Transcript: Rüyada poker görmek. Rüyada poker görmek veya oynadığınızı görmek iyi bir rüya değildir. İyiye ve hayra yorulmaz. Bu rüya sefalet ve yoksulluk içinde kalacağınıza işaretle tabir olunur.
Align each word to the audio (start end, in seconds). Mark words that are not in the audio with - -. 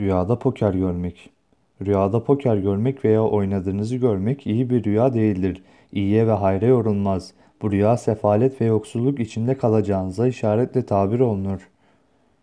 Rüyada 0.00 0.38
poker 0.38 0.74
görmek. 0.74 1.30
Rüyada 1.86 2.24
poker 2.24 2.56
görmek 2.56 3.04
veya 3.04 3.22
oynadığınızı 3.22 3.96
görmek 3.96 4.46
iyi 4.46 4.70
bir 4.70 4.84
rüya 4.84 5.14
değildir. 5.14 5.62
İyiye 5.92 6.26
ve 6.26 6.32
hayra 6.32 6.66
yorulmaz. 6.66 7.32
Bu 7.62 7.72
rüya 7.72 7.96
sefalet 7.96 8.60
ve 8.60 8.64
yoksulluk 8.64 9.20
içinde 9.20 9.58
kalacağınıza 9.58 10.28
işaretle 10.28 10.86
tabir 10.86 11.20
olunur. 11.20 11.68